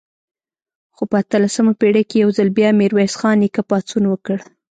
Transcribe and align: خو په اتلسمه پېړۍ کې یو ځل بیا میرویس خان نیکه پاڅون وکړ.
خو 0.95 1.03
په 1.09 1.15
اتلسمه 1.23 1.73
پېړۍ 1.79 2.03
کې 2.09 2.17
یو 2.23 2.29
ځل 2.37 2.49
بیا 2.57 2.69
میرویس 2.79 3.13
خان 3.19 3.35
نیکه 3.41 3.61
پاڅون 3.69 4.03
وکړ. 4.09 4.37